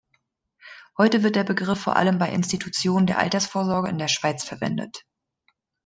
[0.97, 5.05] Heute wird der Begriff vor allem bei Institutionen der Altersvorsorge in der Schweiz verwendet.